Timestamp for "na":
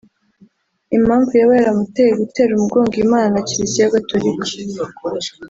3.33-3.41